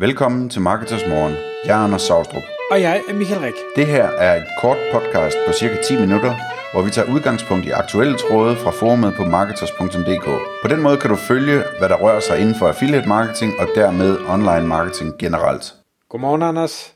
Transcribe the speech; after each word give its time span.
Velkommen 0.00 0.48
til 0.50 0.60
Marketers 0.60 1.06
Morgen. 1.08 1.34
Jeg 1.64 1.80
er 1.80 1.84
Anders 1.84 2.02
Saustrup. 2.02 2.42
Og 2.70 2.80
jeg 2.80 3.02
er 3.08 3.14
Michael 3.14 3.40
Rik. 3.40 3.54
Det 3.76 3.86
her 3.86 4.04
er 4.04 4.36
et 4.36 4.46
kort 4.60 4.76
podcast 4.92 5.36
på 5.46 5.52
cirka 5.52 5.82
10 5.82 6.00
minutter, 6.00 6.34
hvor 6.72 6.82
vi 6.82 6.90
tager 6.90 7.12
udgangspunkt 7.14 7.66
i 7.66 7.70
aktuelle 7.70 8.16
tråde 8.18 8.56
fra 8.56 8.70
forumet 8.70 9.14
på 9.16 9.24
marketers.dk. 9.24 10.24
På 10.62 10.68
den 10.68 10.82
måde 10.82 10.96
kan 10.96 11.10
du 11.10 11.16
følge, 11.16 11.62
hvad 11.78 11.88
der 11.88 11.96
rører 11.96 12.20
sig 12.20 12.38
inden 12.40 12.54
for 12.54 12.68
affiliate 12.68 13.08
marketing 13.08 13.52
og 13.58 13.68
dermed 13.74 14.18
online 14.28 14.66
marketing 14.66 15.18
generelt. 15.18 15.74
Godmorgen, 16.08 16.42
Anders. 16.42 16.92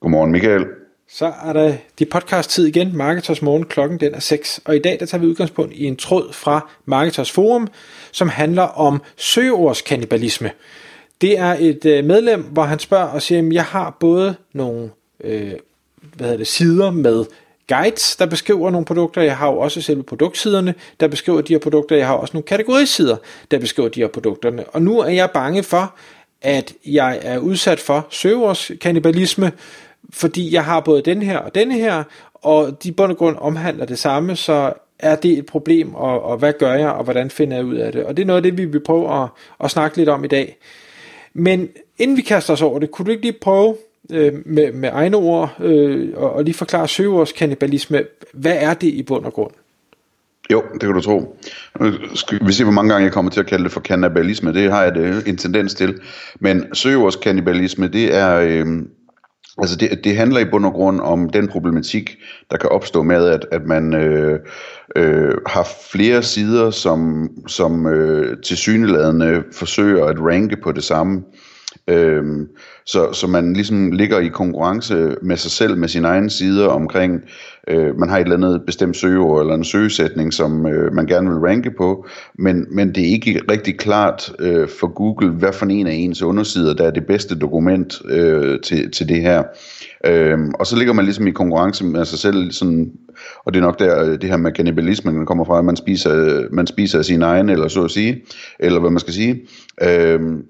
Godmorgen, 0.00 0.32
Michael. 0.32 0.64
Så 1.08 1.32
er 1.44 1.52
der 1.52 1.74
de 1.98 2.04
podcast 2.06 2.50
tid 2.50 2.66
igen, 2.66 2.96
Marketers 2.96 3.42
Morgen, 3.42 3.64
klokken 3.64 4.00
den 4.00 4.14
er 4.14 4.20
6. 4.20 4.60
Og 4.64 4.76
i 4.76 4.78
dag 4.78 5.00
der 5.00 5.06
tager 5.06 5.20
vi 5.20 5.26
udgangspunkt 5.26 5.72
i 5.74 5.84
en 5.84 5.96
tråd 5.96 6.32
fra 6.32 6.70
Marketers 6.84 7.32
Forum, 7.32 7.68
som 8.12 8.28
handler 8.28 8.62
om 8.62 9.02
søgeordskannibalisme. 9.16 10.50
Det 11.20 11.38
er 11.38 11.56
et 11.58 11.84
øh, 11.84 12.04
medlem, 12.04 12.42
hvor 12.42 12.62
han 12.62 12.78
spørger 12.78 13.04
og 13.04 13.22
siger, 13.22 13.46
at 13.46 13.52
jeg 13.52 13.64
har 13.64 13.96
både 14.00 14.34
nogle 14.52 14.90
øh, 15.24 15.52
hvad 16.14 16.26
hedder 16.26 16.38
det, 16.38 16.46
sider 16.46 16.90
med 16.90 17.24
guides, 17.68 18.16
der 18.16 18.26
beskriver 18.26 18.70
nogle 18.70 18.84
produkter. 18.84 19.22
Jeg 19.22 19.36
har 19.36 19.46
jo 19.50 19.58
også 19.58 19.82
selve 19.82 20.02
produktsiderne, 20.02 20.74
der 21.00 21.08
beskriver 21.08 21.40
de 21.40 21.52
her 21.52 21.58
produkter. 21.58 21.96
Jeg 21.96 22.06
har 22.06 22.14
også 22.14 22.34
nogle 22.34 22.46
kategorisider, 22.46 23.16
der 23.50 23.58
beskriver 23.58 23.88
de 23.88 24.00
her 24.00 24.08
produkterne. 24.08 24.64
Og 24.64 24.82
nu 24.82 24.98
er 24.98 25.08
jeg 25.10 25.30
bange 25.30 25.62
for, 25.62 25.94
at 26.42 26.72
jeg 26.86 27.18
er 27.22 27.38
udsat 27.38 27.80
for 27.80 28.06
søgeordskannibalisme, 28.10 29.52
fordi 30.10 30.54
jeg 30.54 30.64
har 30.64 30.80
både 30.80 31.02
den 31.02 31.22
her 31.22 31.38
og 31.38 31.54
den 31.54 31.72
her, 31.72 32.04
og 32.34 32.82
de 32.84 32.92
bund 32.92 33.12
og 33.12 33.18
grund 33.18 33.36
omhandler 33.40 33.84
det 33.84 33.98
samme, 33.98 34.36
så 34.36 34.72
er 34.98 35.16
det 35.16 35.38
et 35.38 35.46
problem, 35.46 35.94
og, 35.94 36.22
og 36.22 36.36
hvad 36.36 36.52
gør 36.58 36.74
jeg, 36.74 36.90
og 36.90 37.04
hvordan 37.04 37.30
finder 37.30 37.56
jeg 37.56 37.66
ud 37.66 37.74
af 37.74 37.92
det? 37.92 38.04
Og 38.04 38.16
det 38.16 38.22
er 38.22 38.26
noget 38.26 38.38
af 38.38 38.42
det, 38.42 38.58
vi 38.58 38.64
vil 38.64 38.80
prøve 38.80 39.22
at, 39.22 39.28
at 39.64 39.70
snakke 39.70 39.96
lidt 39.96 40.08
om 40.08 40.24
i 40.24 40.28
dag. 40.28 40.56
Men 41.34 41.68
inden 41.98 42.16
vi 42.16 42.22
kaster 42.22 42.52
os 42.52 42.62
over 42.62 42.78
det, 42.78 42.90
kunne 42.90 43.06
du 43.06 43.10
ikke 43.10 43.22
lige 43.22 43.38
prøve 43.40 43.76
øh, 44.12 44.32
med, 44.46 44.72
med 44.72 44.90
egne 44.92 45.16
ord 45.16 45.56
øh, 45.60 46.08
og, 46.16 46.32
og 46.32 46.44
lige 46.44 46.54
forklare 46.54 46.88
søgeordskannibalisme, 46.88 48.04
hvad 48.32 48.56
er 48.56 48.74
det 48.74 48.86
i 48.86 49.02
bund 49.02 49.24
og 49.24 49.32
grund? 49.32 49.50
Jo, 50.52 50.62
det 50.72 50.80
kan 50.80 50.92
du 50.92 51.00
tro. 51.00 51.38
Øh, 51.80 51.92
vi 52.46 52.52
ser, 52.52 52.64
hvor 52.64 52.72
mange 52.72 52.92
gange 52.92 53.04
jeg 53.04 53.12
kommer 53.12 53.30
til 53.30 53.40
at 53.40 53.46
kalde 53.46 53.64
det 53.64 53.72
for 53.72 53.80
kannibalisme. 53.80 54.52
Det 54.52 54.70
har 54.70 54.82
jeg 54.82 54.94
det, 54.94 55.28
en 55.28 55.36
tendens 55.36 55.74
til. 55.74 56.00
Men 56.40 56.74
søgeordskannibalisme, 56.74 57.88
det 57.88 58.14
er... 58.14 58.34
Øh, 58.36 58.66
Altså 59.58 59.76
det, 59.76 60.04
det 60.04 60.16
handler 60.16 60.40
i 60.40 60.50
bund 60.50 60.66
og 60.66 60.72
grund 60.72 61.00
om 61.00 61.30
den 61.30 61.48
problematik, 61.48 62.18
der 62.50 62.56
kan 62.56 62.70
opstå 62.70 63.02
med, 63.02 63.28
at, 63.28 63.46
at 63.52 63.62
man 63.66 63.94
øh, 63.94 64.40
øh, 64.96 65.34
har 65.46 65.68
flere 65.92 66.22
sider, 66.22 66.70
som, 66.70 67.28
som 67.46 67.86
øh, 67.86 68.42
til 68.42 68.56
syneladende 68.56 69.42
forsøger 69.52 70.04
at 70.04 70.16
ranke 70.20 70.56
på 70.56 70.72
det 70.72 70.84
samme. 70.84 71.22
Øhm, 71.88 72.48
så, 72.86 73.12
så 73.12 73.26
man 73.26 73.52
ligesom 73.52 73.92
ligger 73.92 74.18
i 74.18 74.28
konkurrence 74.28 75.16
med 75.22 75.36
sig 75.36 75.50
selv, 75.50 75.76
med 75.76 75.88
sine 75.88 76.08
egne 76.08 76.30
sider 76.30 76.66
omkring, 76.66 77.22
øh, 77.68 77.98
man 77.98 78.08
har 78.08 78.18
et 78.18 78.22
eller 78.22 78.36
andet 78.36 78.62
bestemt 78.66 78.96
søgeord 78.96 79.40
eller 79.40 79.54
en 79.54 79.64
søgesætning, 79.64 80.32
som 80.32 80.66
øh, 80.66 80.92
man 80.92 81.06
gerne 81.06 81.30
vil 81.30 81.38
ranke 81.38 81.70
på, 81.70 82.06
men, 82.38 82.66
men 82.70 82.94
det 82.94 83.02
er 83.02 83.12
ikke 83.12 83.40
rigtig 83.50 83.78
klart 83.78 84.32
øh, 84.38 84.68
for 84.80 84.94
Google, 84.94 85.30
hvad 85.30 85.52
for 85.52 85.66
en 85.66 85.86
af 85.86 85.94
ens 85.94 86.22
undersider, 86.22 86.74
der 86.74 86.86
er 86.86 86.90
det 86.90 87.06
bedste 87.06 87.38
dokument 87.38 88.02
øh, 88.08 88.60
til, 88.60 88.90
til 88.90 89.08
det 89.08 89.20
her. 89.20 89.42
Øhm, 90.06 90.52
og 90.58 90.66
så 90.66 90.76
ligger 90.76 90.92
man 90.92 91.04
ligesom 91.04 91.26
i 91.26 91.30
konkurrence 91.30 91.84
med 91.84 92.04
sig 92.04 92.18
selv, 92.18 92.52
sådan, 92.52 92.92
og 93.46 93.54
det 93.54 93.60
er 93.60 93.64
nok 93.64 93.78
der, 93.78 94.04
øh, 94.04 94.20
det 94.20 94.30
her 94.30 94.36
med 94.36 94.52
kannibalismen 94.52 95.26
kommer 95.26 95.44
fra, 95.44 95.58
at 95.58 95.64
man 95.64 95.76
spiser, 95.76 96.42
man 96.52 96.66
spiser 96.66 96.98
af 96.98 97.04
sin 97.04 97.22
egen, 97.22 97.48
eller 97.48 97.68
så 97.68 97.84
at 97.84 97.90
sige, 97.90 98.22
eller 98.58 98.80
hvad 98.80 98.90
man 98.90 99.00
skal 99.00 99.14
sige. 99.14 99.40
Øhm, 99.82 100.42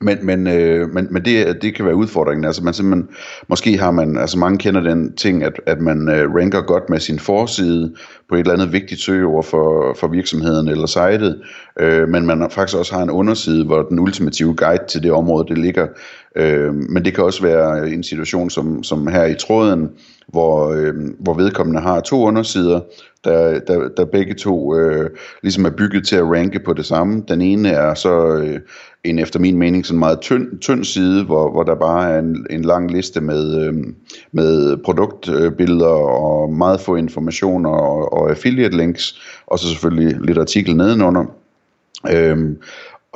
men, 0.00 0.26
men, 0.26 0.46
øh, 0.46 0.88
men, 0.88 1.08
men 1.10 1.24
det, 1.24 1.62
det 1.62 1.74
kan 1.74 1.84
være 1.84 1.94
udfordringen. 1.94 2.44
Altså 2.44 2.64
man 2.64 2.74
simpelthen, 2.74 3.08
måske 3.48 3.78
har 3.78 3.90
man, 3.90 4.16
altså 4.16 4.38
mange 4.38 4.58
kender 4.58 4.80
den 4.80 5.16
ting, 5.16 5.42
at, 5.42 5.60
at 5.66 5.80
man 5.80 6.08
øh, 6.08 6.34
ranker 6.34 6.60
godt 6.60 6.90
med 6.90 7.00
sin 7.00 7.18
forside 7.18 7.94
på 8.28 8.34
et 8.34 8.40
eller 8.40 8.52
andet 8.52 8.72
vigtigt 8.72 9.00
søgeord 9.00 9.44
for, 9.44 9.96
for 10.00 10.08
virksomheden 10.08 10.68
eller 10.68 10.86
sitet, 10.86 11.42
øh, 11.80 12.08
men 12.08 12.26
man 12.26 12.50
faktisk 12.50 12.78
også 12.78 12.94
har 12.94 13.02
en 13.02 13.10
underside, 13.10 13.64
hvor 13.64 13.82
den 13.82 13.98
ultimative 13.98 14.56
guide 14.56 14.84
til 14.88 15.02
det 15.02 15.12
område, 15.12 15.48
det 15.48 15.58
ligger. 15.58 15.86
Øh, 16.36 16.74
men 16.74 17.04
det 17.04 17.14
kan 17.14 17.24
også 17.24 17.42
være 17.42 17.88
en 17.90 18.02
situation 18.02 18.50
som, 18.50 18.82
som 18.82 19.06
her 19.06 19.24
i 19.24 19.34
tråden, 19.34 19.88
hvor, 20.28 20.72
øh, 20.72 20.94
hvor 21.18 21.34
vedkommende 21.34 21.80
har 21.80 22.00
to 22.00 22.22
undersider, 22.26 22.80
der, 23.24 23.60
der, 23.60 23.88
der 23.96 24.04
begge 24.04 24.34
to 24.34 24.76
øh, 24.76 25.10
ligesom 25.42 25.64
er 25.64 25.70
bygget 25.70 26.06
til 26.06 26.16
at 26.16 26.24
ranke 26.24 26.60
på 26.60 26.72
det 26.72 26.86
samme. 26.86 27.24
Den 27.28 27.40
ene 27.40 27.68
er 27.68 27.94
så 27.94 28.36
øh, 28.36 28.60
en 29.04 29.18
efter 29.18 29.40
min 29.40 29.58
mening 29.58 29.86
sådan 29.86 29.98
meget 29.98 30.20
tynd, 30.20 30.58
tynd 30.58 30.84
side, 30.84 31.24
hvor, 31.24 31.50
hvor 31.50 31.62
der 31.62 31.74
bare 31.74 32.10
er 32.10 32.18
en, 32.18 32.46
en 32.50 32.62
lang 32.62 32.90
liste 32.90 33.20
med, 33.20 33.66
øh, 33.66 33.74
med 34.32 34.76
produktbilleder 34.76 35.88
og 35.88 36.52
meget 36.52 36.80
få 36.80 36.96
informationer 36.96 37.70
og, 37.70 38.12
og 38.12 38.30
affiliate 38.30 38.76
links, 38.76 39.20
og 39.46 39.58
så 39.58 39.68
selvfølgelig 39.68 40.20
lidt 40.20 40.38
artikel 40.38 40.76
nedenunder. 40.76 41.24
Øhm, 42.12 42.56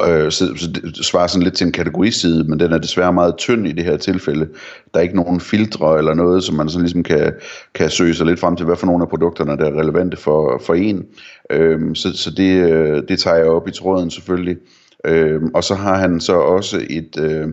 Øh, 0.08 0.32
så, 0.32 0.46
så 0.56 0.70
det 0.96 1.04
svarer 1.04 1.26
sådan 1.26 1.42
lidt 1.42 1.54
til 1.54 1.66
en 1.66 1.72
kategoriside, 1.72 2.44
men 2.44 2.60
den 2.60 2.72
er 2.72 2.78
desværre 2.78 3.12
meget 3.12 3.36
tynd 3.36 3.66
i 3.66 3.72
det 3.72 3.84
her 3.84 3.96
tilfælde. 3.96 4.48
Der 4.94 4.98
er 4.98 5.02
ikke 5.02 5.16
nogen 5.16 5.40
filtre 5.40 5.98
eller 5.98 6.14
noget, 6.14 6.44
som 6.44 6.56
man 6.56 6.68
sådan 6.68 6.82
ligesom 6.82 7.02
kan, 7.02 7.32
kan 7.74 7.90
søge 7.90 8.14
sig 8.14 8.26
lidt 8.26 8.40
frem 8.40 8.56
til, 8.56 8.66
hvad 8.66 8.76
for 8.76 8.86
nogle 8.86 9.02
af 9.02 9.08
produkterne, 9.08 9.56
der 9.56 9.64
er 9.64 9.80
relevante 9.80 10.16
for, 10.16 10.62
for 10.66 10.74
en. 10.74 11.04
Øh, 11.50 11.94
så 11.94 12.16
så 12.16 12.30
det, 12.30 12.70
øh, 12.70 13.02
det 13.08 13.18
tager 13.18 13.36
jeg 13.36 13.46
op 13.46 13.68
i 13.68 13.72
tråden 13.72 14.10
selvfølgelig. 14.10 14.56
Øh, 15.04 15.42
og 15.54 15.64
så 15.64 15.74
har 15.74 15.98
han 15.98 16.20
så 16.20 16.34
også 16.34 16.80
et 16.90 17.20
øh, 17.20 17.48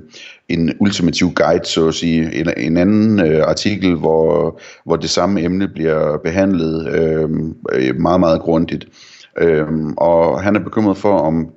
en 0.50 0.74
ultimativ 0.80 1.34
guide, 1.34 1.66
så 1.66 1.88
at 1.88 1.94
sige, 1.94 2.34
en, 2.34 2.50
en 2.58 2.78
anden 2.78 3.20
øh, 3.20 3.44
artikel, 3.48 3.96
hvor, 3.96 4.60
hvor 4.86 4.96
det 4.96 5.10
samme 5.10 5.42
emne 5.42 5.68
bliver 5.68 6.18
behandlet 6.18 6.88
øh, 6.94 7.30
meget, 8.00 8.20
meget 8.20 8.42
grundigt. 8.42 8.88
Øh, 9.40 9.68
og 9.98 10.42
han 10.42 10.56
er 10.56 10.60
bekymret 10.60 10.98
for, 10.98 11.18
om 11.18 11.48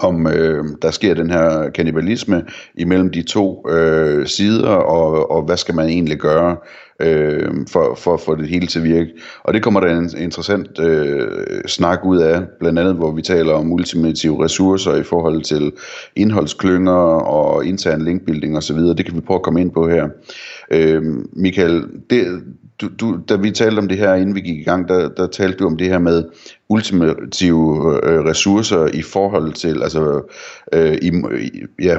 om 0.00 0.26
øh, 0.26 0.64
der 0.82 0.90
sker 0.90 1.14
den 1.14 1.30
her 1.30 1.70
kannibalisme 1.70 2.44
imellem 2.74 3.10
de 3.10 3.22
to 3.22 3.68
øh, 3.70 4.26
sider, 4.26 4.68
og, 4.68 5.30
og 5.30 5.42
hvad 5.42 5.56
skal 5.56 5.74
man 5.74 5.88
egentlig 5.88 6.18
gøre 6.18 6.56
øh, 7.00 7.50
for, 7.68 7.94
for 7.94 8.14
at 8.14 8.20
få 8.20 8.34
det 8.34 8.48
hele 8.48 8.66
til 8.66 8.78
at 8.78 8.84
virke. 8.84 9.10
Og 9.42 9.54
det 9.54 9.62
kommer 9.62 9.80
der 9.80 9.98
en 9.98 10.10
interessant 10.18 10.80
øh, 10.80 11.28
snak 11.66 12.04
ud 12.04 12.18
af, 12.18 12.42
blandt 12.60 12.78
andet 12.78 12.94
hvor 12.94 13.12
vi 13.12 13.22
taler 13.22 13.52
om 13.52 13.72
ultimative 13.72 14.44
ressourcer 14.44 14.94
i 14.94 15.02
forhold 15.02 15.42
til 15.42 15.72
indholdsklynger 16.16 16.92
og 17.20 17.66
intern 17.66 18.02
linkbuilding 18.02 18.56
osv. 18.56 18.76
Det 18.78 19.04
kan 19.04 19.14
vi 19.14 19.20
prøve 19.20 19.38
at 19.38 19.42
komme 19.42 19.60
ind 19.60 19.70
på 19.70 19.88
her. 19.88 20.08
Øh, 20.70 21.02
Michael, 21.32 21.84
det, 22.10 22.42
du, 22.80 22.88
du, 23.00 23.18
da 23.28 23.36
vi 23.36 23.50
talte 23.50 23.78
om 23.78 23.88
det 23.88 23.98
her, 23.98 24.14
inden 24.14 24.34
vi 24.34 24.40
gik 24.40 24.58
i 24.58 24.64
gang, 24.64 24.88
der, 24.88 25.08
der 25.08 25.26
talte 25.26 25.58
du 25.58 25.66
om 25.66 25.76
det 25.76 25.88
her 25.88 25.98
med 25.98 26.24
ultimative 26.72 28.00
øh, 28.06 28.24
ressourcer 28.24 28.86
i 28.94 29.02
forhold 29.02 29.52
til, 29.52 29.82
altså 29.82 30.32
øh, 30.72 30.98
i, 31.02 31.10
ja, 31.82 31.96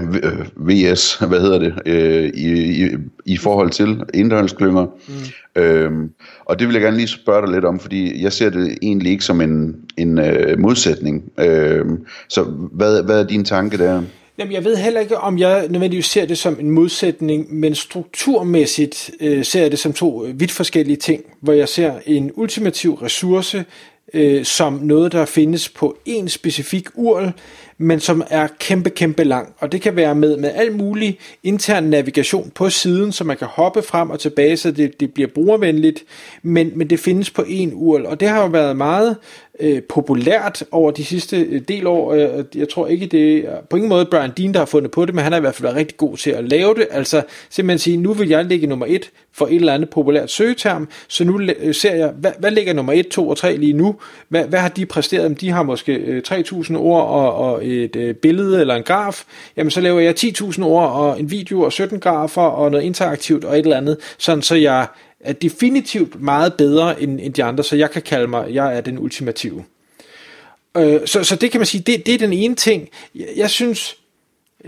VS, 0.55 1.15
hvad 1.29 1.39
hedder 1.39 1.59
det, 1.59 1.73
øh, 1.85 2.31
i, 2.33 2.85
i, 2.85 2.89
i 3.25 3.37
forhold 3.37 3.69
til 3.69 4.03
indholdsklynger. 4.13 4.85
Mm. 4.85 5.61
Øhm, 5.61 6.09
og 6.45 6.59
det 6.59 6.67
vil 6.67 6.73
jeg 6.73 6.81
gerne 6.81 6.97
lige 6.97 7.07
spørge 7.07 7.45
dig 7.45 7.53
lidt 7.53 7.65
om, 7.65 7.79
fordi 7.79 8.23
jeg 8.23 8.33
ser 8.33 8.49
det 8.49 8.77
egentlig 8.81 9.11
ikke 9.11 9.23
som 9.23 9.41
en, 9.41 9.75
en 9.97 10.19
øh, 10.19 10.59
modsætning. 10.59 11.23
Øhm, 11.39 12.05
så 12.29 12.43
hvad, 12.71 13.03
hvad 13.03 13.19
er 13.19 13.27
din 13.27 13.45
tanke 13.45 13.77
der? 13.77 14.01
Jamen, 14.37 14.53
jeg 14.53 14.63
ved 14.63 14.75
heller 14.75 14.99
ikke, 14.99 15.17
om 15.17 15.37
jeg 15.37 15.67
nødvendigvis 15.69 16.05
ser 16.05 16.25
det 16.25 16.37
som 16.37 16.57
en 16.59 16.69
modsætning, 16.69 17.55
men 17.55 17.75
strukturmæssigt 17.75 19.11
øh, 19.19 19.45
ser 19.45 19.61
jeg 19.61 19.71
det 19.71 19.79
som 19.79 19.93
to 19.93 20.25
vidt 20.33 20.51
forskellige 20.51 20.97
ting, 20.97 21.23
hvor 21.41 21.53
jeg 21.53 21.69
ser 21.69 21.93
en 22.05 22.31
ultimativ 22.35 22.93
ressource 22.93 23.65
øh, 24.13 24.45
som 24.45 24.73
noget, 24.73 25.11
der 25.11 25.25
findes 25.25 25.69
på 25.69 25.97
en 26.05 26.29
specifik 26.29 26.87
URL, 26.95 27.31
men 27.83 27.99
som 27.99 28.23
er 28.29 28.47
kæmpe, 28.59 28.89
kæmpe 28.89 29.23
lang. 29.23 29.53
Og 29.59 29.71
det 29.71 29.81
kan 29.81 29.95
være 29.95 30.15
med, 30.15 30.37
med 30.37 30.51
al 30.55 30.77
mulig 30.77 31.19
intern 31.43 31.83
navigation 31.83 32.51
på 32.55 32.69
siden, 32.69 33.11
så 33.11 33.23
man 33.23 33.37
kan 33.37 33.47
hoppe 33.47 33.81
frem 33.81 34.09
og 34.09 34.19
tilbage, 34.19 34.57
så 34.57 34.71
det, 34.71 34.99
det 34.99 35.13
bliver 35.13 35.29
brugervenligt, 35.35 36.03
men, 36.41 36.71
men 36.75 36.89
det 36.89 36.99
findes 36.99 37.29
på 37.29 37.43
en 37.47 37.71
URL. 37.73 38.05
Og 38.05 38.19
det 38.19 38.27
har 38.27 38.41
jo 38.41 38.47
været 38.47 38.77
meget 38.77 39.17
øh, 39.59 39.81
populært 39.89 40.63
over 40.71 40.91
de 40.91 41.05
sidste 41.05 41.41
øh, 41.41 41.61
del 41.67 41.87
år. 41.87 42.13
Øh, 42.13 42.45
jeg 42.55 42.69
tror 42.69 42.87
ikke, 42.87 43.05
det 43.05 43.37
er 43.37 43.61
på 43.69 43.75
ingen 43.75 43.89
måde 43.89 44.05
Brian 44.05 44.31
Dean, 44.37 44.53
der 44.53 44.59
har 44.59 44.65
fundet 44.65 44.91
på 44.91 45.05
det, 45.05 45.15
men 45.15 45.23
han 45.23 45.31
har 45.31 45.39
i 45.39 45.41
hvert 45.41 45.55
fald 45.55 45.63
været 45.63 45.75
rigtig 45.75 45.97
god 45.97 46.17
til 46.17 46.29
at 46.31 46.43
lave 46.43 46.75
det. 46.75 46.87
Altså 46.91 47.21
simpelthen 47.49 47.79
sige, 47.79 47.97
nu 47.97 48.13
vil 48.13 48.29
jeg 48.29 48.45
ligge 48.45 48.67
nummer 48.67 48.85
et 48.89 49.11
for 49.31 49.47
et 49.47 49.55
eller 49.55 49.73
andet 49.73 49.89
populært 49.89 50.31
søgeterm, 50.31 50.87
så 51.07 51.23
nu 51.23 51.41
øh, 51.41 51.75
ser 51.75 51.95
jeg, 51.95 52.13
hvad, 52.17 52.31
hvad 52.39 52.51
ligger 52.51 52.73
nummer 52.73 52.93
1, 52.93 53.07
2 53.07 53.29
og 53.29 53.37
3 53.37 53.57
lige 53.57 53.73
nu? 53.73 53.95
Hvad, 54.29 54.45
hvad 54.45 54.59
har 54.59 54.69
de 54.69 54.85
præsteret? 54.85 55.41
De 55.41 55.49
har 55.49 55.63
måske 55.63 55.93
øh, 55.93 56.21
3.000 56.27 56.77
ord 56.77 57.07
og, 57.07 57.35
og 57.35 57.65
et 57.73 57.95
øh, 57.95 58.15
billede 58.15 58.61
eller 58.61 58.75
en 58.75 58.83
graf. 58.83 59.23
Jamen 59.57 59.71
så 59.71 59.81
laver 59.81 59.99
jeg 59.99 60.15
10.000 60.19 60.63
ord 60.63 60.89
og 60.89 61.19
en 61.19 61.31
video 61.31 61.61
og 61.61 61.73
17 61.73 61.99
grafer 61.99 62.41
og 62.41 62.71
noget 62.71 62.83
interaktivt 62.83 63.43
og 63.43 63.59
et 63.59 63.63
eller 63.63 63.77
andet, 63.77 63.97
sådan 64.17 64.41
så 64.41 64.55
jeg 64.55 64.87
er 65.19 65.33
definitivt 65.33 66.21
meget 66.21 66.53
bedre 66.53 67.01
end, 67.01 67.19
end 67.21 67.33
de 67.33 67.43
andre, 67.43 67.63
så 67.63 67.75
jeg 67.75 67.91
kan 67.91 68.01
kalde 68.01 68.27
mig, 68.27 68.53
jeg 68.53 68.77
er 68.77 68.81
den 68.81 68.99
ultimative. 68.99 69.63
Øh, 70.77 70.99
så, 71.05 71.23
så 71.23 71.35
det 71.35 71.51
kan 71.51 71.59
man 71.59 71.65
sige, 71.65 71.81
det, 71.81 72.05
det 72.05 72.13
er 72.13 72.17
den 72.17 72.33
ene 72.33 72.55
ting. 72.55 72.89
Jeg, 73.15 73.27
jeg 73.35 73.49
synes, 73.49 73.97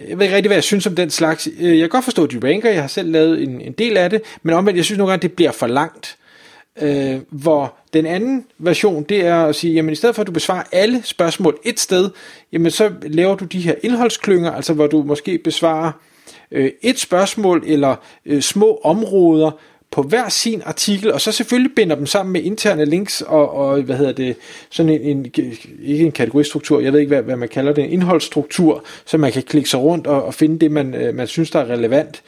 jeg 0.10 0.20
ved 0.20 0.26
ikke 0.26 0.36
rigtig, 0.36 0.50
hvad 0.50 0.58
jeg 0.58 0.64
synes 0.64 0.88
om 0.88 0.96
den 0.96 1.10
slags. 1.10 1.48
Øh, 1.60 1.80
jeg 1.80 1.80
kan 1.80 1.90
godt 1.90 2.04
forstå, 2.04 2.24
at 2.24 2.32
de 2.32 2.52
ranker, 2.52 2.70
jeg 2.70 2.82
har 2.82 2.88
selv 2.88 3.12
lavet 3.12 3.44
en, 3.44 3.62
en 3.62 3.72
del 3.72 3.98
af 3.98 4.10
det, 4.10 4.22
men 4.44 4.56
omvendt, 4.56 4.78
jeg 4.78 4.86
synes 4.86 4.98
nogle 4.98 5.12
gange, 5.12 5.22
det 5.22 5.36
bliver 5.36 5.52
for 5.52 5.68
langt. 5.68 6.18
Øh, 6.82 7.20
hvor 7.30 7.74
den 7.94 8.06
anden 8.06 8.46
version, 8.58 9.04
det 9.04 9.26
er 9.26 9.46
at 9.46 9.56
sige, 9.56 9.74
jamen 9.74 9.92
i 9.92 9.96
stedet 9.96 10.16
for 10.16 10.22
at 10.22 10.28
du 10.28 10.32
besvarer 10.32 10.64
alle 10.72 11.02
spørgsmål 11.04 11.58
et 11.64 11.80
sted, 11.80 12.10
jamen 12.52 12.72
så 12.72 12.92
laver 13.02 13.36
du 13.36 13.46
de 13.46 13.60
her 13.60 13.76
indholdsklynger, 13.84 14.52
altså 14.52 14.74
hvor 14.74 14.88
du 14.88 15.04
måske 15.04 15.38
besvarer 15.38 15.92
øh, 16.52 16.72
et 16.82 17.00
spørgsmål 17.00 17.64
eller 17.66 17.96
øh, 18.26 18.42
små 18.42 18.82
områder, 18.84 19.52
på 19.92 20.02
hver 20.02 20.30
sin 20.30 20.62
artikel, 20.66 21.14
og 21.14 21.22
så 21.22 21.32
selvfølgelig 21.32 21.76
binder 21.76 21.96
dem 21.96 22.06
sammen 22.06 22.34
med 22.34 22.42
interne 22.42 22.86
links 22.86 23.22
og, 23.22 23.54
og 23.54 23.82
hvad 23.82 23.96
hedder 23.96 24.12
det, 24.12 24.36
sådan 24.70 24.92
en, 24.92 25.02
en, 25.02 25.26
ikke 25.84 26.06
en 26.06 26.12
kategoristruktur, 26.12 26.80
jeg 26.80 26.94
ved 26.94 27.00
ikke, 27.00 27.14
hvad, 27.14 27.24
hvad 27.24 27.36
man 27.36 27.50
kalder 27.50 27.74
det, 27.74 27.84
en 27.84 27.90
indholdsstruktur, 27.90 28.84
så 29.06 29.18
man 29.18 29.32
kan 29.32 29.44
klikke 29.44 29.70
sig 29.70 29.80
rundt 29.80 30.08
og, 30.08 30.24
og 30.24 30.34
finde 30.34 30.60
det, 30.60 30.72
man, 30.72 30.94
øh, 30.94 31.16
man 31.16 31.28
synes, 31.28 31.52
der 31.52 31.60
er 31.60 31.66
relevant, 31.66 32.22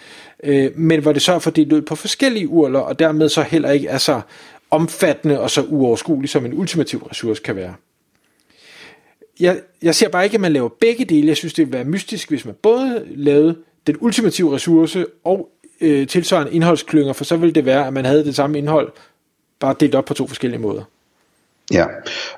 øh, 0.43 0.71
men 0.75 1.01
hvor 1.01 1.13
det 1.13 1.21
så 1.21 1.33
er 1.33 1.39
fordelt 1.39 1.73
ud 1.73 1.81
på 1.81 1.95
forskellige 1.95 2.47
urler, 2.47 2.79
og 2.79 2.99
dermed 2.99 3.29
så 3.29 3.41
heller 3.41 3.71
ikke 3.71 3.87
er 3.87 3.97
så 3.97 4.21
omfattende 4.71 5.39
og 5.39 5.51
så 5.51 5.61
uoverskuelig, 5.61 6.29
som 6.29 6.45
en 6.45 6.53
ultimativ 6.53 6.99
ressource 6.99 7.41
kan 7.41 7.55
være. 7.55 7.73
Jeg, 9.39 9.59
jeg 9.81 9.95
ser 9.95 10.09
bare 10.09 10.23
ikke, 10.23 10.35
at 10.35 10.41
man 10.41 10.53
laver 10.53 10.69
begge 10.69 11.05
dele. 11.05 11.27
Jeg 11.27 11.37
synes, 11.37 11.53
det 11.53 11.65
ville 11.65 11.77
være 11.77 11.85
mystisk, 11.85 12.29
hvis 12.29 12.45
man 12.45 12.55
både 12.61 13.05
lavede 13.15 13.57
den 13.87 13.97
ultimative 13.99 14.55
ressource 14.55 15.05
og 15.23 15.49
øh, 15.81 16.07
tilsvarende 16.07 16.53
indholdsklynger, 16.53 17.13
for 17.13 17.23
så 17.23 17.37
ville 17.37 17.53
det 17.53 17.65
være, 17.65 17.87
at 17.87 17.93
man 17.93 18.05
havde 18.05 18.25
det 18.25 18.35
samme 18.35 18.57
indhold, 18.57 18.91
bare 19.59 19.75
delt 19.79 19.95
op 19.95 20.05
på 20.05 20.13
to 20.13 20.27
forskellige 20.27 20.61
måder. 20.61 20.83
Ja, 21.71 21.85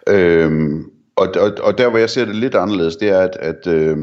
øhm, 0.07 0.91
og, 1.19 1.27
og, 1.41 1.51
og 1.61 1.77
der 1.77 1.89
hvor 1.89 1.99
jeg 1.99 2.09
ser 2.09 2.25
det 2.25 2.35
lidt 2.35 2.55
anderledes, 2.55 2.95
det 2.95 3.09
er, 3.09 3.19
at, 3.19 3.37
at 3.39 3.67
øh, 3.67 3.97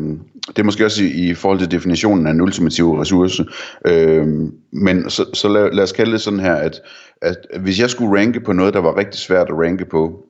det 0.49 0.59
er 0.59 0.63
måske 0.63 0.85
også 0.85 1.05
i, 1.05 1.07
i 1.07 1.35
forhold 1.35 1.59
til 1.59 1.71
definitionen 1.71 2.27
af 2.27 2.31
en 2.31 2.41
ultimativ 2.41 2.93
ressource, 2.93 3.45
øh, 3.87 4.27
men 4.73 5.11
så, 5.11 5.25
så 5.35 5.49
lad, 5.49 5.71
lad 5.73 5.85
os 5.85 5.93
kalde 5.93 6.13
det 6.13 6.21
sådan 6.21 6.41
her, 6.41 6.55
at, 6.55 6.81
at 7.23 7.37
hvis 7.61 7.81
jeg 7.81 7.91
skulle 7.91 8.21
ranke 8.21 8.41
på 8.41 8.53
noget, 8.53 8.75
der 8.75 8.81
var 8.81 8.97
rigtig 8.97 9.21
svært 9.21 9.49
at 9.51 9.59
ranke 9.59 9.85
på, 9.85 10.27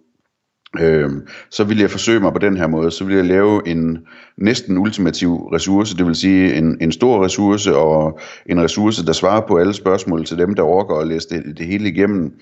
øh, 0.81 1.11
så 1.51 1.65
vil 1.65 1.79
jeg 1.79 1.91
forsøge 1.91 2.21
mig 2.21 2.33
på 2.33 2.39
den 2.39 2.57
her 2.57 2.67
måde. 2.67 2.91
Så 2.91 3.05
vil 3.05 3.17
jeg 3.17 3.25
lave 3.25 3.69
en 3.69 3.99
næsten 4.37 4.79
ultimativ 4.79 5.37
ressource, 5.37 5.97
det 5.97 6.07
vil 6.07 6.15
sige 6.15 6.55
en, 6.55 6.79
en 6.81 6.93
stor 6.93 7.25
ressource 7.25 7.77
og 7.77 8.21
en 8.47 8.63
ressource, 8.63 9.07
der 9.07 9.13
svarer 9.13 9.41
på 9.41 9.57
alle 9.57 9.73
spørgsmål 9.73 10.25
til 10.25 10.39
dem, 10.39 10.55
der 10.55 10.63
overgår 10.63 11.01
at 11.01 11.07
læse 11.07 11.29
det, 11.29 11.59
det 11.59 11.67
hele 11.67 11.89
igennem, 11.89 12.33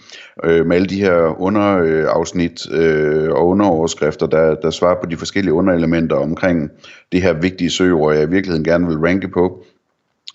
øh, 0.45 0.67
med 0.67 0.77
alle 0.77 0.89
de 0.89 1.01
her 1.01 1.41
underafsnit 1.41 2.73
øh, 2.73 3.31
og 3.31 3.49
underoverskrifter, 3.49 4.27
der, 4.27 4.55
der 4.55 4.71
svarer 4.71 5.01
på 5.03 5.11
de 5.11 5.17
forskellige 5.17 5.55
underelementer 5.55 6.17
omkring 6.17 6.71
det 7.13 7.23
her 7.23 7.33
vigtige 7.33 7.71
søgeord, 7.71 8.15
jeg 8.15 8.23
i 8.23 8.31
virkeligheden 8.31 8.65
gerne 8.65 8.87
vil 8.87 8.99
ranke 8.99 9.29
på. 9.29 9.65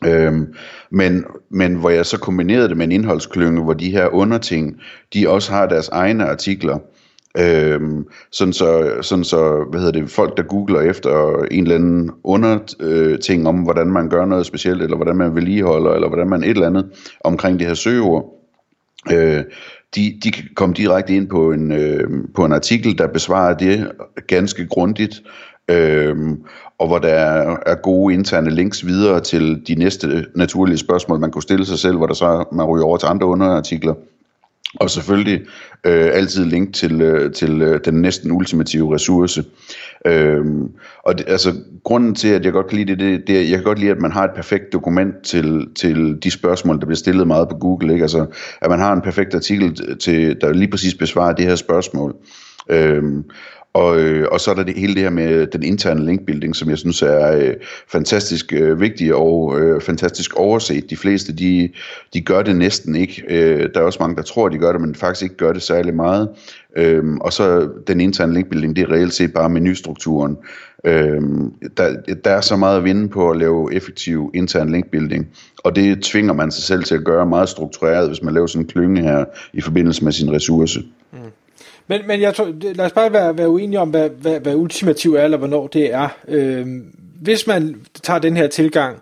Øhm, 0.05 0.53
men, 0.91 1.25
men 1.49 1.75
hvor 1.75 1.89
jeg 1.89 2.05
så 2.05 2.19
kombinerede 2.19 2.69
det 2.69 2.77
med 2.77 2.85
en 2.85 2.91
indholdsklynge, 2.91 3.63
hvor 3.63 3.73
de 3.73 3.91
her 3.91 4.07
underting, 4.07 4.81
de 5.13 5.29
også 5.29 5.51
har 5.51 5.65
deres 5.65 5.89
egne 5.89 6.25
artikler, 6.25 6.77
Øhm, 7.37 8.05
sådan 8.31 8.53
så, 8.53 8.97
sådan 9.01 9.23
så, 9.23 9.65
hvad 9.69 9.79
hedder 9.79 9.99
det, 9.99 10.09
folk 10.09 10.37
der 10.37 10.43
googler 10.43 10.81
efter 10.81 11.43
en 11.51 11.63
eller 11.63 11.75
anden 11.75 12.11
under 12.23 12.59
øh, 12.79 13.19
ting 13.19 13.47
om, 13.47 13.55
hvordan 13.55 13.87
man 13.87 14.09
gør 14.09 14.25
noget 14.25 14.45
specielt, 14.45 14.81
eller 14.81 14.95
hvordan 14.95 15.15
man 15.15 15.35
vedligeholder, 15.35 15.91
eller 15.91 16.07
hvordan 16.07 16.29
man 16.29 16.43
et 16.43 16.49
eller 16.49 16.67
andet 16.67 16.85
omkring 17.23 17.59
det 17.59 17.67
her 17.67 17.73
søgeord, 17.73 18.25
øh, 19.11 19.43
de, 19.95 20.19
de 20.23 20.31
kan 20.31 20.43
komme 20.55 20.75
direkte 20.75 21.15
ind 21.15 21.27
på 21.27 21.51
en, 21.51 21.71
øh, 21.71 22.09
på 22.35 22.45
en 22.45 22.53
artikel, 22.53 22.97
der 22.97 23.07
besvarer 23.07 23.57
det 23.57 23.91
ganske 24.27 24.67
grundigt, 24.67 25.21
øh, 25.69 26.15
og 26.79 26.87
hvor 26.87 26.97
der 26.97 27.09
er, 27.09 27.57
er 27.65 27.75
gode 27.75 28.13
interne 28.13 28.49
links 28.49 28.85
videre 28.85 29.19
til 29.19 29.67
de 29.67 29.75
næste 29.75 30.25
naturlige 30.35 30.77
spørgsmål, 30.77 31.19
man 31.19 31.31
kunne 31.31 31.41
stille 31.41 31.65
sig 31.65 31.79
selv, 31.79 31.97
hvor 31.97 32.07
der 32.07 32.13
så 32.13 32.45
man 32.51 32.65
ryger 32.65 32.85
over 32.85 32.97
til 32.97 33.07
andre 33.07 33.27
underartikler. 33.27 33.93
Og 34.75 34.89
selvfølgelig 34.89 35.41
øh, 35.83 36.09
altid 36.13 36.45
link 36.45 36.73
til, 36.73 37.01
øh, 37.01 37.33
til 37.33 37.61
øh, 37.61 37.79
den 37.85 37.93
næsten 37.93 38.31
ultimative 38.31 38.95
ressource. 38.95 39.43
Øhm, 40.07 40.71
og 41.03 41.17
det, 41.17 41.25
altså, 41.27 41.53
grunden 41.83 42.15
til, 42.15 42.27
at 42.27 42.45
jeg 42.45 42.53
godt 42.53 42.67
kan 42.67 42.77
lide 42.77 42.95
det, 42.95 42.99
det, 42.99 43.27
det 43.27 43.49
jeg 43.49 43.57
kan 43.57 43.63
godt 43.63 43.79
lide, 43.79 43.91
at 43.91 44.01
man 44.01 44.11
har 44.11 44.23
et 44.23 44.31
perfekt 44.35 44.73
dokument 44.73 45.21
til, 45.23 45.67
til 45.75 46.17
de 46.23 46.31
spørgsmål, 46.31 46.79
der 46.79 46.85
bliver 46.85 46.95
stillet 46.95 47.27
meget 47.27 47.49
på 47.49 47.55
Google. 47.55 47.93
Ikke? 47.93 48.03
Altså, 48.03 48.25
at 48.61 48.69
man 48.69 48.79
har 48.79 48.93
en 48.93 49.01
perfekt 49.01 49.35
artikel, 49.35 49.97
til, 49.97 50.37
der 50.41 50.53
lige 50.53 50.71
præcis 50.71 50.93
besvarer 50.93 51.33
det 51.33 51.45
her 51.45 51.55
spørgsmål. 51.55 52.15
Øhm, 52.69 53.23
og, 53.73 53.99
øh, 53.99 54.27
og 54.31 54.39
så 54.39 54.51
er 54.51 54.55
der 54.55 54.63
det 54.63 54.75
hele 54.75 54.93
det 54.93 55.03
her 55.03 55.09
med 55.09 55.47
den 55.47 55.63
interne 55.63 56.05
linkbuilding, 56.05 56.55
som 56.55 56.69
jeg 56.69 56.77
synes 56.77 57.01
er 57.01 57.37
øh, 57.37 57.53
fantastisk 57.87 58.53
øh, 58.53 58.81
vigtig 58.81 59.15
og 59.15 59.59
øh, 59.59 59.81
fantastisk 59.81 60.35
overset. 60.35 60.89
De 60.89 60.97
fleste, 60.97 61.33
de, 61.33 61.69
de 62.13 62.21
gør 62.21 62.41
det 62.41 62.55
næsten 62.55 62.95
ikke. 62.95 63.23
Øh, 63.29 63.69
der 63.73 63.79
er 63.79 63.83
også 63.83 63.97
mange, 64.01 64.15
der 64.15 64.21
tror, 64.21 64.49
de 64.49 64.57
gør 64.57 64.71
det, 64.71 64.81
men 64.81 64.95
faktisk 64.95 65.23
ikke 65.23 65.37
gør 65.37 65.53
det 65.53 65.61
særlig 65.61 65.93
meget. 65.93 66.29
Øh, 66.77 67.03
og 67.21 67.33
så 67.33 67.69
den 67.87 68.01
interne 68.01 68.33
linkbuilding, 68.33 68.75
det 68.75 68.81
er 68.81 68.91
reelt 68.91 69.13
set 69.13 69.33
bare 69.33 69.49
menustrukturen. 69.49 70.37
Øh, 70.85 71.21
der, 71.77 71.95
der 72.23 72.31
er 72.31 72.41
så 72.41 72.55
meget 72.55 72.77
at 72.77 72.83
vinde 72.83 73.09
på 73.09 73.29
at 73.29 73.37
lave 73.37 73.73
effektiv 73.73 74.31
intern 74.33 74.69
linkbuilding, 74.69 75.27
og 75.57 75.75
det 75.75 76.03
tvinger 76.03 76.33
man 76.33 76.51
sig 76.51 76.63
selv 76.63 76.83
til 76.83 76.95
at 76.95 77.03
gøre 77.03 77.25
meget 77.25 77.49
struktureret, 77.49 78.07
hvis 78.07 78.23
man 78.23 78.33
laver 78.33 78.47
sådan 78.47 78.65
en 78.65 78.67
klynge 78.69 79.01
her 79.01 79.25
i 79.53 79.61
forbindelse 79.61 80.03
med 80.03 80.11
sin 80.11 80.31
ressource. 80.31 80.83
Mm. 81.13 81.19
Men, 81.89 82.01
men 82.07 82.21
jeg 82.21 82.35
tror, 82.35 82.53
lad 82.61 82.85
os 82.85 82.91
bare 82.91 83.13
være, 83.13 83.37
være 83.37 83.49
uenige 83.49 83.79
om, 83.79 83.89
hvad, 83.89 84.09
hvad, 84.09 84.39
hvad 84.39 84.55
ultimativ 84.55 85.13
er, 85.13 85.23
eller 85.23 85.37
hvornår 85.37 85.67
det 85.67 85.93
er. 85.93 86.09
Øh, 86.27 86.67
hvis 87.21 87.47
man 87.47 87.81
tager 88.03 88.19
den 88.19 88.37
her 88.37 88.47
tilgang, 88.47 88.97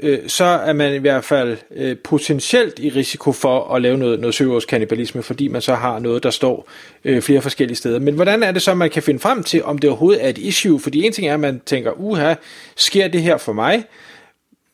øh, 0.00 0.18
så 0.26 0.44
er 0.44 0.72
man 0.72 0.94
i 0.94 0.98
hvert 0.98 1.24
fald 1.24 1.56
øh, 1.76 1.96
potentielt 2.04 2.78
i 2.78 2.88
risiko 2.88 3.32
for 3.32 3.74
at 3.74 3.82
lave 3.82 3.98
noget, 3.98 4.20
noget 4.20 4.34
søgeårskannibalisme, 4.34 5.22
fordi 5.22 5.48
man 5.48 5.62
så 5.62 5.74
har 5.74 5.98
noget, 5.98 6.22
der 6.22 6.30
står 6.30 6.68
øh, 7.04 7.22
flere 7.22 7.42
forskellige 7.42 7.76
steder. 7.76 7.98
Men 7.98 8.14
hvordan 8.14 8.42
er 8.42 8.52
det 8.52 8.62
så, 8.62 8.74
man 8.74 8.90
kan 8.90 9.02
finde 9.02 9.20
frem 9.20 9.42
til, 9.42 9.64
om 9.64 9.78
det 9.78 9.90
overhovedet 9.90 10.24
er 10.24 10.28
et 10.28 10.38
issue? 10.38 10.80
Fordi 10.80 11.02
en 11.02 11.12
ting 11.12 11.28
er, 11.28 11.34
at 11.34 11.40
man 11.40 11.60
tænker, 11.66 11.92
uha, 12.00 12.34
sker 12.76 13.08
det 13.08 13.22
her 13.22 13.36
for 13.36 13.52
mig? 13.52 13.84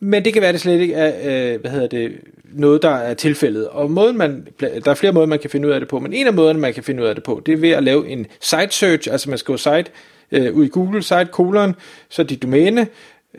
Men 0.01 0.25
det 0.25 0.33
kan 0.33 0.43
være, 0.43 0.53
det 0.53 0.61
slet 0.61 0.81
ikke 0.81 0.95
er, 0.95 1.53
øh, 1.55 1.61
hvad 1.61 1.71
hedder 1.71 1.87
det, 1.87 2.13
noget, 2.53 2.83
der 2.83 2.91
er 2.91 3.15
tilfældet. 3.15 3.69
Og 3.69 3.91
måden 3.91 4.19
man, 4.19 4.47
der 4.61 4.91
er 4.91 4.95
flere 4.95 5.13
måder, 5.13 5.27
man 5.27 5.39
kan 5.39 5.51
finde 5.51 5.69
ud 5.69 5.73
af 5.73 5.81
det 5.81 5.89
på, 5.89 5.99
men 5.99 6.13
en 6.13 6.27
af 6.27 6.33
måderne, 6.33 6.59
man 6.59 6.75
kan 6.75 6.83
finde 6.83 7.03
ud 7.03 7.09
af 7.09 7.15
det 7.15 7.25
på, 7.25 7.43
det 7.47 7.53
er 7.55 7.57
ved 7.57 7.71
at 7.71 7.83
lave 7.83 8.09
en 8.09 8.27
site 8.41 8.71
search, 8.71 9.13
altså 9.13 9.29
man 9.29 9.39
skriver 9.39 9.57
site 9.57 9.91
øh, 10.33 10.55
ud 10.55 10.65
i 10.65 10.69
Google, 10.69 11.03
site 11.03 11.29
kolon, 11.33 11.75
så 12.09 12.23
dit 12.23 12.43
domæne, 12.43 12.87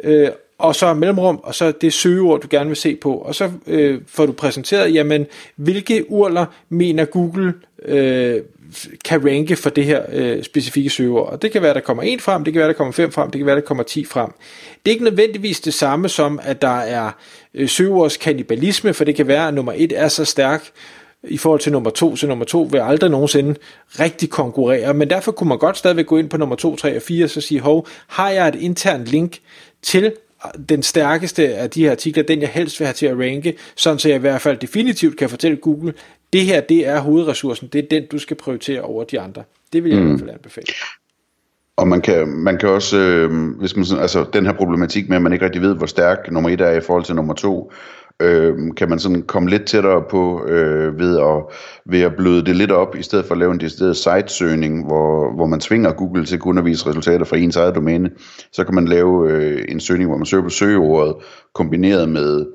øh, 0.04 0.30
og 0.58 0.76
så 0.76 0.94
mellemrum, 0.94 1.40
og 1.44 1.56
så 1.56 1.72
det 1.72 1.94
søgeord, 1.94 2.42
du 2.42 2.48
gerne 2.52 2.68
vil 2.68 2.78
se 2.78 2.96
på. 2.96 3.14
Og 3.14 3.36
så 3.36 3.52
øh, 3.68 4.02
får 4.08 4.26
du 4.26 4.32
præsenteret, 4.32 4.94
jamen, 4.94 5.26
hvilke 5.56 6.12
urler 6.12 6.46
mener 6.70 7.06
Google 7.06 7.54
øh, 7.86 8.42
kan 9.06 9.26
ranke 9.26 9.56
for 9.56 9.70
det 9.70 9.86
her 9.86 10.04
øh, 10.12 10.44
specifikke 10.44 10.90
søgeord. 10.90 11.30
Og 11.30 11.42
det 11.42 11.52
kan 11.52 11.62
være, 11.62 11.74
der 11.74 11.80
kommer 11.80 12.04
en 12.04 12.20
frem, 12.20 12.44
det 12.44 12.54
kan 12.54 12.60
være, 12.60 12.68
der 12.68 12.74
kommer 12.74 12.92
fem 12.92 13.12
frem, 13.12 13.32
det 13.32 13.40
kan 13.40 13.46
være, 13.46 13.56
der 13.56 13.62
kommer 13.62 13.84
10 13.84 14.06
frem. 14.06 14.32
Det 14.86 14.92
er 14.92 14.94
ikke 14.94 15.04
nødvendigvis 15.04 15.60
det 15.60 15.74
samme 15.74 16.10
som, 16.10 16.40
at 16.44 16.62
der 16.62 16.78
er 16.80 17.12
øh, 17.54 17.70
søgeords 17.70 18.18
kannibalisme, 18.18 18.94
for 18.94 19.04
det 19.04 19.16
kan 19.16 19.28
være, 19.28 19.48
at 19.48 19.54
nummer 19.54 19.74
et 19.76 19.94
er 19.96 20.08
så 20.08 20.26
stærk, 20.26 20.72
i 21.24 21.38
forhold 21.38 21.60
til 21.60 21.72
nummer 21.72 21.90
to, 21.90 22.16
så 22.16 22.28
nummer 22.28 22.46
to 22.46 22.62
vil 22.72 22.80
aldrig 22.80 23.10
nogensinde 23.10 23.56
rigtig 24.00 24.30
konkurrere, 24.30 24.94
men 24.94 25.10
derfor 25.10 25.32
kunne 25.32 25.50
man 25.50 25.58
godt 25.58 25.78
stadigvæk 25.78 26.06
gå 26.06 26.18
ind 26.18 26.30
på 26.30 26.38
nummer 26.38 26.56
2, 26.56 26.76
3 26.76 26.96
og 26.96 27.02
4 27.02 27.24
og 27.24 27.30
så 27.30 27.42
sige, 27.42 27.60
hov, 27.60 27.88
har 28.08 28.30
jeg 28.30 28.48
et 28.48 28.56
internt 28.56 29.06
link 29.06 29.40
til 29.82 30.14
den 30.70 30.84
stærkeste 30.84 31.56
af 31.56 31.70
de 31.70 31.84
her 31.84 31.92
artikler, 31.92 32.24
den 32.24 32.42
jeg 32.42 32.50
helst 32.50 32.80
vil 32.80 32.86
have 32.86 32.94
til 32.94 33.06
at 33.06 33.20
ranke, 33.20 33.58
sådan 33.76 34.00
så 34.00 34.08
jeg 34.08 34.18
i 34.18 34.20
hvert 34.20 34.42
fald 34.42 34.58
definitivt 34.58 35.18
kan 35.18 35.30
fortælle 35.30 35.58
Google, 35.58 35.94
det 36.34 36.46
her, 36.46 36.62
det 36.62 36.88
er 36.88 37.00
hovedressourcen, 37.00 37.70
det 37.74 37.84
er 37.84 37.88
den, 37.92 38.04
du 38.12 38.20
skal 38.20 38.38
prioritere 38.38 38.82
over 38.82 39.04
de 39.04 39.20
andre. 39.20 39.44
Det 39.74 39.84
vil 39.84 39.92
jeg 39.92 40.00
mm. 40.00 40.06
i 40.06 40.10
hvert 40.10 40.20
fald 40.20 40.30
anbefale. 40.30 40.68
Og 41.78 41.88
man 41.88 42.02
kan, 42.02 42.28
man 42.28 42.58
kan 42.58 42.70
også, 42.70 42.98
øh, 42.98 43.50
hvis 43.60 43.76
man, 43.76 43.86
altså 44.00 44.26
den 44.34 44.46
her 44.46 44.54
problematik 44.54 45.10
med, 45.10 45.16
at 45.16 45.22
man 45.22 45.34
ikke 45.34 45.46
rigtig 45.46 45.62
ved, 45.62 45.76
hvor 45.76 45.86
stærk 45.86 46.32
nummer 46.32 46.50
et 46.50 46.62
er 46.62 46.72
i 46.72 46.82
forhold 46.82 47.04
til 47.04 47.16
nummer 47.16 47.34
to, 47.34 47.72
øh, 48.22 48.58
kan 48.78 48.90
man 48.90 49.00
sådan 49.00 49.22
komme 49.22 49.50
lidt 49.50 49.66
tættere 49.66 50.04
på 50.10 50.46
øh, 50.46 51.00
ved, 51.00 51.20
at, 51.20 51.44
ved 51.86 52.02
at 52.02 52.16
bløde 52.16 52.46
det 52.46 52.56
lidt 52.56 52.72
op, 52.72 52.96
i 52.96 53.04
stedet 53.04 53.26
for 53.26 53.34
at 53.34 53.40
lave 53.40 53.52
en 53.52 53.60
decideret 53.60 53.98
sitesøgning, 53.98 54.86
hvor, 54.86 55.36
hvor 55.36 55.46
man 55.46 55.60
tvinger 55.60 55.94
Google 55.94 56.26
til 56.26 56.40
kun 56.40 56.58
at 56.58 56.66
vise 56.66 56.90
resultater 56.90 57.26
fra 57.26 57.38
ens 57.38 57.56
eget 57.56 57.76
domæne. 57.76 58.10
Så 58.52 58.64
kan 58.64 58.76
man 58.76 58.88
lave 58.88 59.32
øh, 59.32 59.66
en 59.70 59.80
søgning, 59.80 60.10
hvor 60.10 60.18
man 60.18 60.26
søger 60.26 60.44
på 60.44 60.50
søgeordet, 60.50 61.16
kombineret 61.54 62.10
med 62.10 62.46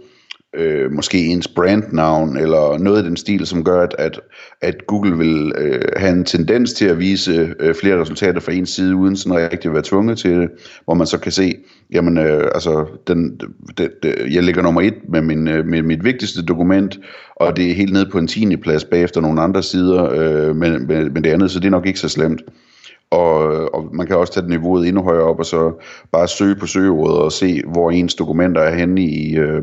øh, 0.57 0.93
måske 0.93 1.27
ens 1.27 1.49
brandnavn, 1.49 2.37
eller 2.37 2.79
noget 2.79 2.99
af 2.99 3.05
den 3.05 3.17
stil, 3.17 3.47
som 3.47 3.65
gør, 3.65 3.83
at, 3.83 3.95
at, 3.99 4.21
at 4.61 4.87
Google 4.87 5.19
vil 5.19 5.53
øh, 5.59 5.83
have 5.97 6.13
en 6.13 6.25
tendens 6.25 6.73
til 6.73 6.85
at 6.85 6.99
vise 6.99 7.55
øh, 7.61 7.75
flere 7.75 8.01
resultater 8.01 8.41
fra 8.41 8.53
en 8.53 8.67
side, 8.67 8.97
uden 8.97 9.17
sådan 9.17 9.53
rigtig 9.53 9.69
at 9.69 9.75
være 9.75 9.83
tvunget 9.83 10.19
til 10.19 10.31
det, 10.31 10.51
hvor 10.85 10.95
man 10.95 11.07
så 11.07 11.19
kan 11.19 11.33
se, 11.33 11.55
jamen 11.93 12.19
øh, 12.19 12.51
altså, 12.55 12.87
den, 13.07 13.41
den, 13.79 13.89
den, 14.03 14.13
jeg 14.33 14.43
ligger 14.43 14.63
nummer 14.63 14.81
et 14.81 14.95
med, 15.09 15.23
min, 15.23 15.49
øh, 15.49 15.67
med 15.67 15.83
mit 15.83 16.05
vigtigste 16.05 16.43
dokument, 16.43 16.99
og 17.37 17.57
det 17.57 17.71
er 17.71 17.75
helt 17.75 17.93
nede 17.93 18.11
på 18.11 18.19
en 18.19 18.27
10. 18.27 18.57
plads 18.57 18.85
bagefter 18.85 19.21
nogle 19.21 19.43
andre 19.43 19.63
sider 19.63 20.11
øh, 20.11 20.57
med, 20.57 20.79
med, 20.79 21.11
med 21.11 21.23
det 21.23 21.31
andet, 21.31 21.51
så 21.51 21.61
det 21.61 21.67
er 21.67 21.71
nok 21.71 21.87
ikke 21.87 22.01
så 22.01 22.09
slemt. 22.09 22.43
og, 23.11 23.75
og 23.75 23.95
man 23.95 24.07
kan 24.07 24.17
også 24.17 24.33
tage 24.33 24.49
niveauet 24.49 24.89
endnu 24.89 25.03
højere 25.03 25.25
op, 25.25 25.39
og 25.39 25.47
så 25.47 25.73
bare 26.13 26.29
søge 26.29 26.57
på 26.57 26.67
søgeordet 26.67 27.19
og 27.19 27.33
se, 27.33 27.63
hvor 27.67 27.91
ens 27.91 28.15
dokumenter 28.15 28.61
er 28.61 28.77
henne 28.77 29.03
i, 29.03 29.37
øh, 29.37 29.63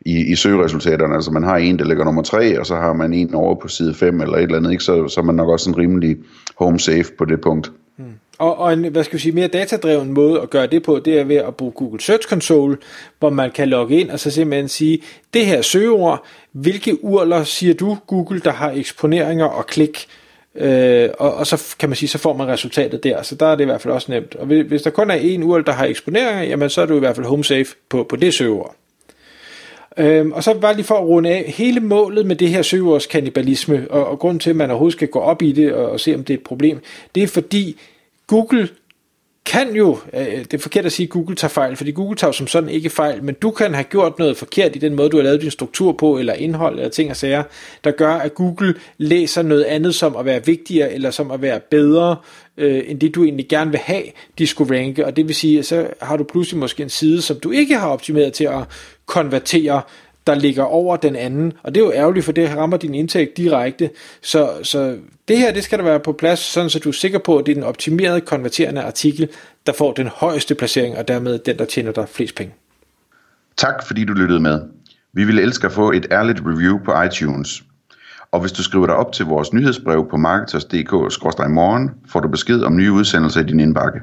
i, 0.00 0.32
i 0.32 0.34
søgeresultaterne. 0.34 1.14
Altså 1.14 1.30
man 1.30 1.42
har 1.42 1.56
en, 1.56 1.78
der 1.78 1.84
ligger 1.84 2.04
nummer 2.04 2.22
3, 2.22 2.60
og 2.60 2.66
så 2.66 2.74
har 2.74 2.92
man 2.92 3.12
en 3.12 3.34
over 3.34 3.54
på 3.54 3.68
side 3.68 3.94
5 3.94 4.20
eller 4.20 4.36
et 4.36 4.42
eller 4.42 4.56
andet, 4.56 4.72
ikke? 4.72 4.84
Så, 4.84 5.08
så 5.08 5.20
er 5.20 5.24
man 5.24 5.34
nok 5.34 5.48
også 5.48 5.70
en 5.70 5.78
rimelig 5.78 6.16
home 6.56 6.80
safe 6.80 7.12
på 7.18 7.24
det 7.24 7.40
punkt. 7.40 7.72
Hmm. 7.96 8.12
Og, 8.38 8.58
og 8.58 8.72
en 8.72 8.84
hvad 8.84 9.04
skal 9.04 9.16
vi 9.16 9.22
sige, 9.22 9.32
mere 9.32 9.48
datadreven 9.48 10.12
måde 10.12 10.40
at 10.40 10.50
gøre 10.50 10.66
det 10.66 10.82
på, 10.82 11.00
det 11.04 11.20
er 11.20 11.24
ved 11.24 11.36
at 11.36 11.56
bruge 11.56 11.72
Google 11.72 12.00
Search 12.00 12.28
Console, 12.28 12.76
hvor 13.18 13.30
man 13.30 13.50
kan 13.50 13.68
logge 13.68 14.00
ind 14.00 14.10
og 14.10 14.20
så 14.20 14.30
simpelthen 14.30 14.68
sige, 14.68 15.02
det 15.34 15.46
her 15.46 15.62
søgeord, 15.62 16.24
hvilke 16.52 17.04
urler 17.04 17.44
siger 17.44 17.74
du 17.74 17.96
Google, 18.06 18.40
der 18.40 18.52
har 18.52 18.70
eksponeringer 18.70 19.44
og 19.44 19.66
klik? 19.66 20.06
Øh, 20.54 21.08
og, 21.18 21.34
og 21.34 21.46
så 21.46 21.76
kan 21.78 21.88
man 21.88 21.96
sige, 21.96 22.08
så 22.08 22.18
får 22.18 22.36
man 22.36 22.48
resultatet 22.48 23.04
der, 23.04 23.22
så 23.22 23.34
der 23.34 23.46
er 23.46 23.54
det 23.54 23.64
i 23.64 23.64
hvert 23.64 23.80
fald 23.80 23.94
også 23.94 24.12
nemt. 24.12 24.34
Og 24.34 24.46
hvis 24.46 24.82
der 24.82 24.90
kun 24.90 25.10
er 25.10 25.14
en 25.14 25.42
URL, 25.42 25.66
der 25.66 25.72
har 25.72 25.86
eksponeringer, 25.86 26.42
jamen 26.42 26.70
så 26.70 26.82
er 26.82 26.86
du 26.86 26.96
i 26.96 26.98
hvert 26.98 27.16
fald 27.16 27.26
home 27.26 27.44
safe 27.44 27.66
på, 27.88 28.06
på 28.08 28.16
det 28.16 28.34
søgeord. 28.34 28.76
Øhm, 29.98 30.32
og 30.32 30.44
så 30.44 30.54
bare 30.54 30.74
lige 30.74 30.84
for 30.84 30.94
at 30.94 31.04
runde 31.04 31.30
af, 31.30 31.44
hele 31.56 31.80
målet 31.80 32.26
med 32.26 32.36
det 32.36 32.48
her 32.48 32.62
søgeordskannibalisme, 32.62 33.86
og, 33.90 34.06
og 34.06 34.18
grund 34.18 34.40
til, 34.40 34.50
at 34.50 34.56
man 34.56 34.70
overhovedet 34.70 34.96
skal 34.96 35.08
gå 35.08 35.18
op 35.18 35.42
i 35.42 35.52
det 35.52 35.72
og, 35.72 35.90
og 35.90 36.00
se, 36.00 36.14
om 36.14 36.24
det 36.24 36.34
er 36.34 36.38
et 36.38 36.44
problem, 36.44 36.80
det 37.14 37.22
er 37.22 37.26
fordi 37.26 37.80
Google 38.26 38.68
kan 39.46 39.76
jo, 39.76 39.98
øh, 40.14 40.26
det 40.26 40.54
er 40.54 40.58
forkert 40.58 40.86
at 40.86 40.92
sige, 40.92 41.04
at 41.04 41.10
Google 41.10 41.36
tager 41.36 41.48
fejl, 41.48 41.76
fordi 41.76 41.90
Google 41.90 42.16
tager 42.16 42.32
som 42.32 42.46
sådan 42.46 42.68
ikke 42.68 42.90
fejl, 42.90 43.24
men 43.24 43.34
du 43.34 43.50
kan 43.50 43.74
have 43.74 43.84
gjort 43.84 44.18
noget 44.18 44.36
forkert 44.36 44.76
i 44.76 44.78
den 44.78 44.94
måde, 44.94 45.08
du 45.08 45.16
har 45.16 45.24
lavet 45.24 45.42
din 45.42 45.50
struktur 45.50 45.92
på, 45.92 46.18
eller 46.18 46.32
indhold, 46.32 46.76
eller 46.76 46.90
ting 46.90 47.10
og 47.10 47.16
sager, 47.16 47.42
der 47.84 47.90
gør, 47.90 48.12
at 48.12 48.34
Google 48.34 48.74
læser 48.98 49.42
noget 49.42 49.64
andet 49.64 49.94
som 49.94 50.16
at 50.16 50.24
være 50.24 50.46
vigtigere, 50.46 50.92
eller 50.92 51.10
som 51.10 51.30
at 51.30 51.42
være 51.42 51.60
bedre, 51.60 52.16
øh, 52.56 52.82
end 52.86 53.00
det 53.00 53.14
du 53.14 53.24
egentlig 53.24 53.48
gerne 53.48 53.70
vil 53.70 53.80
have, 53.80 54.04
de 54.38 54.46
skulle 54.46 54.78
ranke, 54.78 55.06
og 55.06 55.16
det 55.16 55.28
vil 55.28 55.34
sige, 55.34 55.58
at 55.58 55.66
så 55.66 55.86
har 56.02 56.16
du 56.16 56.24
pludselig 56.24 56.60
måske 56.60 56.82
en 56.82 56.88
side, 56.88 57.22
som 57.22 57.40
du 57.40 57.50
ikke 57.50 57.74
har 57.74 57.88
optimeret 57.88 58.32
til 58.32 58.44
at 58.44 58.64
konverterer, 59.08 59.80
der 60.26 60.34
ligger 60.34 60.62
over 60.62 60.96
den 60.96 61.16
anden, 61.16 61.52
og 61.62 61.74
det 61.74 61.80
er 61.80 61.84
jo 61.84 61.92
ærgerligt, 61.92 62.24
for 62.24 62.32
det 62.32 62.56
rammer 62.56 62.76
din 62.76 62.94
indtægt 62.94 63.36
direkte, 63.36 63.90
så, 64.22 64.50
så 64.62 64.96
det 65.28 65.38
her, 65.38 65.52
det 65.52 65.64
skal 65.64 65.78
der 65.78 65.84
være 65.84 66.00
på 66.00 66.12
plads, 66.12 66.38
sådan 66.38 66.70
så 66.70 66.78
du 66.78 66.88
er 66.88 66.92
sikker 66.92 67.18
på, 67.18 67.38
at 67.38 67.46
det 67.46 67.52
er 67.52 67.54
den 67.54 67.64
optimerede 67.64 68.20
konverterende 68.20 68.82
artikel, 68.82 69.28
der 69.66 69.72
får 69.72 69.92
den 69.92 70.08
højeste 70.08 70.54
placering, 70.54 70.96
og 70.96 71.08
dermed 71.08 71.38
den, 71.38 71.58
der 71.58 71.64
tjener 71.64 71.92
dig 71.92 72.08
flest 72.08 72.34
penge. 72.34 72.54
Tak 73.56 73.86
fordi 73.86 74.04
du 74.04 74.12
lyttede 74.12 74.40
med. 74.40 74.60
Vi 75.12 75.24
ville 75.24 75.42
elske 75.42 75.66
at 75.66 75.72
få 75.72 75.92
et 75.92 76.06
ærligt 76.10 76.40
review 76.46 76.78
på 76.84 77.02
iTunes. 77.02 77.62
Og 78.32 78.40
hvis 78.40 78.52
du 78.52 78.62
skriver 78.62 78.86
dig 78.86 78.94
op 78.94 79.12
til 79.12 79.26
vores 79.26 79.52
nyhedsbrev 79.52 80.06
på 80.10 80.16
marketers.dk-morgen, 80.16 81.90
får 82.08 82.20
du 82.20 82.28
besked 82.28 82.62
om 82.62 82.76
nye 82.76 82.92
udsendelser 82.92 83.40
i 83.40 83.44
din 83.44 83.60
indbakke. 83.60 84.00